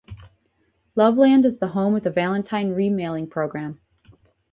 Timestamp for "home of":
1.77-2.01